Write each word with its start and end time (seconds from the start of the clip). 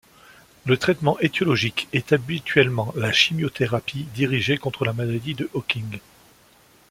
Le 0.65 0.77
traitement 0.77 1.19
étiologique 1.19 1.87
est 1.93 2.11
habituellement 2.11 2.91
la 2.95 3.11
chimiothérapie 3.11 4.05
dirigée 4.15 4.57
contre 4.57 4.83
la 4.83 4.93
maladie 4.93 5.35
de 5.35 5.47
Hodgkin. 5.53 5.99